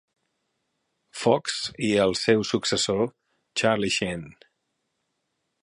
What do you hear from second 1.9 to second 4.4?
el seu successor, Charlie Sheen.